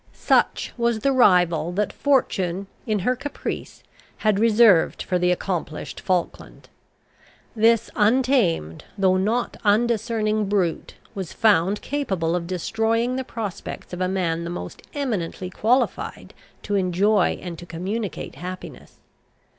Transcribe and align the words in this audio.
Such 0.13 0.73
was 0.79 1.01
the 1.01 1.11
rival 1.11 1.71
that 1.73 1.93
Fortune, 1.93 2.65
in 2.87 2.97
her 3.05 3.15
caprice, 3.15 3.83
had 4.25 4.39
reserved 4.39 5.03
for 5.03 5.19
the 5.19 5.29
accomplished 5.29 5.99
Falkland. 5.99 6.69
This 7.55 7.91
untamed, 7.95 8.83
though 8.97 9.17
not 9.17 9.57
undiscerning 9.63 10.49
brute, 10.49 10.95
was 11.13 11.33
found 11.33 11.83
capable 11.83 12.35
of 12.35 12.47
destroying 12.47 13.15
the 13.15 13.23
prospects 13.23 13.93
of 13.93 14.01
a 14.01 14.07
man 14.07 14.43
the 14.43 14.49
most 14.49 14.81
eminently 14.95 15.51
qualified 15.51 16.33
to 16.63 16.73
enjoy 16.73 17.37
and 17.39 17.59
to 17.59 17.67
communicate 17.67 18.33
happiness. 18.33 18.97